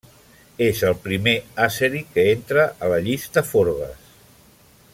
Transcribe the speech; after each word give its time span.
És 0.67 0.79
el 0.87 0.95
primer 1.03 1.33
àzeri 1.65 2.01
que 2.15 2.25
entra 2.31 2.65
a 2.87 2.91
la 2.95 2.99
llista 3.09 3.45
Forbes. 3.51 4.09